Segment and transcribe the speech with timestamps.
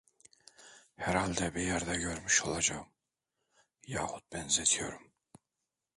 [0.95, 2.87] Herhalde bir yerde görmüş olacağım,
[3.87, 5.11] yahut benzetiyorum!